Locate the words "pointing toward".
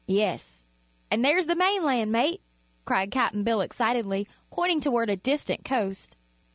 4.49-5.11